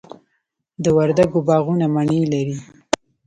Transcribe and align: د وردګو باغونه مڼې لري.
د 0.83 0.85
وردګو 0.97 1.39
باغونه 1.47 1.85
مڼې 1.95 2.21
لري. 2.33 2.57